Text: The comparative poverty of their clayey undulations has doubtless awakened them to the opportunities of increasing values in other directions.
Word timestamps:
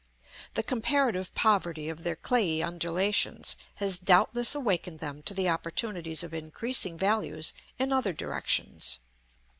The 0.55 0.63
comparative 0.63 1.31
poverty 1.35 1.87
of 1.87 2.03
their 2.03 2.15
clayey 2.15 2.63
undulations 2.63 3.55
has 3.75 3.99
doubtless 3.99 4.55
awakened 4.55 4.97
them 4.97 5.21
to 5.21 5.35
the 5.35 5.47
opportunities 5.47 6.23
of 6.23 6.33
increasing 6.33 6.97
values 6.97 7.53
in 7.77 7.93
other 7.93 8.11
directions. 8.11 8.97